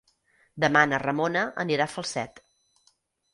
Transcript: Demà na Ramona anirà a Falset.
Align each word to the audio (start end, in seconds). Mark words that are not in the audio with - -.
Demà 0.63 0.81
na 0.91 0.99
Ramona 1.03 1.43
anirà 1.65 1.87
a 1.87 1.93
Falset. 1.97 2.43